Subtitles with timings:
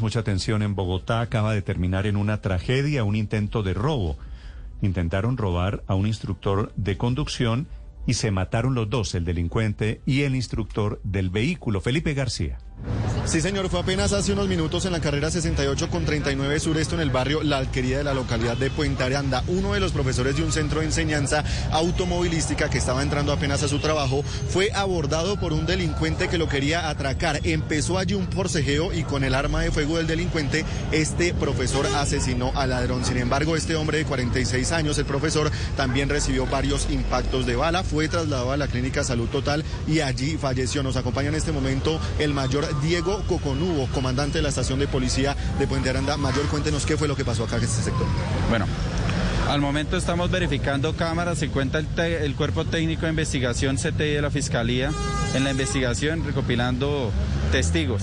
[0.00, 4.16] Mucha atención en Bogotá acaba de terminar en una tragedia, un intento de robo.
[4.82, 7.66] Intentaron robar a un instructor de conducción
[8.06, 12.58] y se mataron los dos, el delincuente y el instructor del vehículo, Felipe García.
[13.26, 16.94] Sí, señor, fue apenas hace unos minutos en la carrera 68 con 39 sur, esto
[16.94, 19.42] en el barrio La Alquería de la localidad de Puente Aranda.
[19.46, 21.42] Uno de los profesores de un centro de enseñanza
[21.72, 26.50] automovilística que estaba entrando apenas a su trabajo fue abordado por un delincuente que lo
[26.50, 27.40] quería atracar.
[27.44, 32.52] Empezó allí un forcejeo y con el arma de fuego del delincuente, este profesor asesinó
[32.54, 33.06] al ladrón.
[33.06, 37.84] Sin embargo, este hombre de 46 años, el profesor, también recibió varios impactos de bala,
[37.84, 40.82] fue trasladado a la clínica Salud Total y allí falleció.
[40.82, 45.36] Nos acompaña en este momento el mayor Diego Coconubo, comandante de la estación de policía
[45.58, 46.16] de Puente Aranda.
[46.16, 48.06] Mayor, cuéntenos qué fue lo que pasó acá en este sector.
[48.48, 48.66] Bueno,
[49.48, 54.22] al momento estamos verificando cámaras, se cuenta el, el, cuerpo técnico de investigación CTI de
[54.22, 54.90] la Fiscalía
[55.34, 57.10] en la investigación recopilando
[57.52, 58.02] testigos.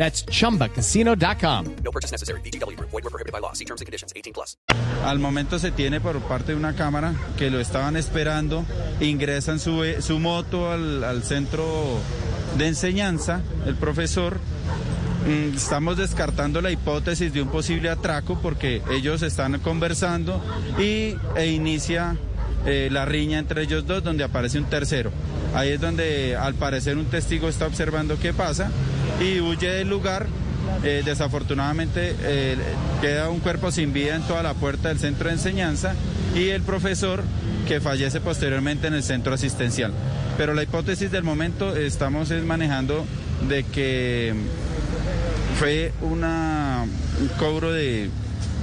[0.00, 1.76] That's chumbacasino.com.
[1.84, 2.40] No purchase necessary.
[2.40, 2.80] BGW.
[2.80, 3.52] Void were prohibited by law.
[3.52, 4.14] See terms and conditions.
[4.16, 4.56] 18 plus.
[5.04, 8.64] Al momento se tiene por parte de una cámara que lo estaban esperando.
[9.00, 11.98] Ingresan su, su moto al, al centro
[12.56, 14.38] de enseñanza, el profesor.
[15.54, 20.42] Estamos descartando la hipótesis de un posible atraco porque ellos están conversando
[20.78, 22.16] y e inicia
[22.64, 25.10] eh, la riña entre ellos dos donde aparece un tercero.
[25.54, 28.70] Ahí es donde al parecer un testigo está observando qué pasa
[29.20, 30.26] y huye del lugar.
[30.84, 32.56] Eh, desafortunadamente eh,
[33.00, 35.94] queda un cuerpo sin vida en toda la puerta del centro de enseñanza
[36.34, 37.22] y el profesor
[37.66, 39.92] que fallece posteriormente en el centro asistencial.
[40.38, 43.04] Pero la hipótesis del momento estamos es manejando
[43.48, 44.34] de que
[45.58, 46.24] fue un
[47.38, 48.08] cobro de,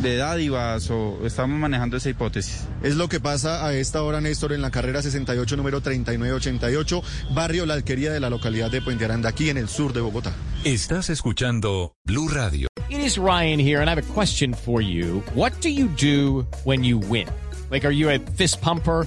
[0.00, 2.64] de dádivas o estamos manejando esa hipótesis.
[2.82, 7.02] Es lo que pasa a esta hora, Néstor, en la carrera 68, número 3988,
[7.34, 10.32] barrio La Alquería de la localidad de Puente Aranda, aquí en el sur de Bogotá.
[10.64, 12.68] Estás escuchando Blue Radio.
[12.88, 15.22] It is Ryan here, and I have a question for you.
[15.34, 17.26] What do you do when you win?
[17.70, 19.06] Like, are you a fist pumper?